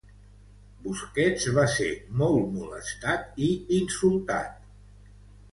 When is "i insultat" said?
3.49-4.59